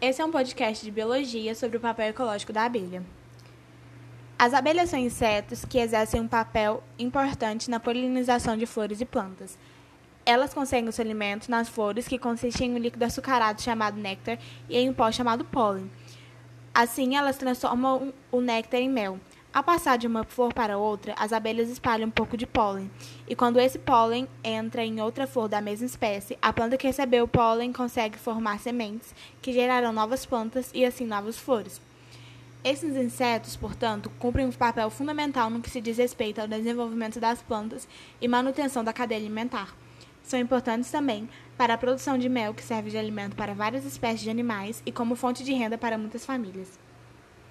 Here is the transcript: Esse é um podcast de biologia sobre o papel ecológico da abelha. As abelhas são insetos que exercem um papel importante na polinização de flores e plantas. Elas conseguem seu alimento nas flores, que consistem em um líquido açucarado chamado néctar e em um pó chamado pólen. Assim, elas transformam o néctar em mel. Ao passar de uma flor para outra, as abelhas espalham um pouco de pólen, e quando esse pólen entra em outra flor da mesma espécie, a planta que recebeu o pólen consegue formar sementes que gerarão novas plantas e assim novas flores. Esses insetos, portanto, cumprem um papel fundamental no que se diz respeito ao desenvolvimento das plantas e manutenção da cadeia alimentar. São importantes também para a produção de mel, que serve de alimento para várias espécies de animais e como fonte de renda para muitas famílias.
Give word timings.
Esse 0.00 0.22
é 0.22 0.24
um 0.24 0.30
podcast 0.30 0.84
de 0.84 0.92
biologia 0.92 1.56
sobre 1.56 1.76
o 1.76 1.80
papel 1.80 2.10
ecológico 2.10 2.52
da 2.52 2.62
abelha. 2.62 3.02
As 4.38 4.54
abelhas 4.54 4.90
são 4.90 4.98
insetos 5.00 5.64
que 5.64 5.76
exercem 5.76 6.20
um 6.20 6.28
papel 6.28 6.84
importante 6.96 7.68
na 7.68 7.80
polinização 7.80 8.56
de 8.56 8.64
flores 8.64 9.00
e 9.00 9.04
plantas. 9.04 9.58
Elas 10.24 10.54
conseguem 10.54 10.92
seu 10.92 11.04
alimento 11.04 11.50
nas 11.50 11.68
flores, 11.68 12.06
que 12.06 12.16
consistem 12.16 12.70
em 12.70 12.74
um 12.76 12.78
líquido 12.78 13.04
açucarado 13.04 13.60
chamado 13.60 13.98
néctar 13.98 14.38
e 14.68 14.78
em 14.78 14.88
um 14.88 14.94
pó 14.94 15.10
chamado 15.10 15.44
pólen. 15.44 15.90
Assim, 16.72 17.16
elas 17.16 17.36
transformam 17.36 18.14
o 18.30 18.40
néctar 18.40 18.78
em 18.78 18.88
mel. 18.88 19.18
Ao 19.58 19.64
passar 19.64 19.98
de 19.98 20.06
uma 20.06 20.22
flor 20.22 20.54
para 20.54 20.78
outra, 20.78 21.16
as 21.18 21.32
abelhas 21.32 21.68
espalham 21.68 22.06
um 22.06 22.12
pouco 22.12 22.36
de 22.36 22.46
pólen, 22.46 22.88
e 23.26 23.34
quando 23.34 23.58
esse 23.58 23.76
pólen 23.76 24.28
entra 24.44 24.84
em 24.84 25.00
outra 25.00 25.26
flor 25.26 25.48
da 25.48 25.60
mesma 25.60 25.84
espécie, 25.84 26.38
a 26.40 26.52
planta 26.52 26.76
que 26.76 26.86
recebeu 26.86 27.24
o 27.24 27.28
pólen 27.28 27.72
consegue 27.72 28.16
formar 28.16 28.60
sementes 28.60 29.12
que 29.42 29.52
gerarão 29.52 29.92
novas 29.92 30.24
plantas 30.24 30.70
e 30.72 30.84
assim 30.84 31.04
novas 31.04 31.36
flores. 31.36 31.80
Esses 32.62 32.94
insetos, 32.94 33.56
portanto, 33.56 34.08
cumprem 34.20 34.46
um 34.46 34.52
papel 34.52 34.88
fundamental 34.90 35.50
no 35.50 35.60
que 35.60 35.70
se 35.70 35.80
diz 35.80 35.98
respeito 35.98 36.40
ao 36.40 36.46
desenvolvimento 36.46 37.18
das 37.18 37.42
plantas 37.42 37.88
e 38.20 38.28
manutenção 38.28 38.84
da 38.84 38.92
cadeia 38.92 39.18
alimentar. 39.18 39.74
São 40.22 40.38
importantes 40.38 40.88
também 40.88 41.28
para 41.56 41.74
a 41.74 41.78
produção 41.78 42.16
de 42.16 42.28
mel, 42.28 42.54
que 42.54 42.62
serve 42.62 42.90
de 42.90 42.96
alimento 42.96 43.34
para 43.34 43.54
várias 43.54 43.84
espécies 43.84 44.20
de 44.20 44.30
animais 44.30 44.80
e 44.86 44.92
como 44.92 45.16
fonte 45.16 45.42
de 45.42 45.52
renda 45.52 45.76
para 45.76 45.98
muitas 45.98 46.24
famílias. 46.24 46.78